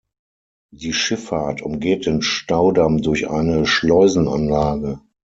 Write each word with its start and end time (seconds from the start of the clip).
Die 0.73 0.93
Schifffahrt 0.93 1.61
umgeht 1.61 2.07
den 2.07 2.23
Staudamm 2.23 3.03
durch 3.03 3.29
eine 3.29 3.67
Schleusenanlage. 3.67 4.99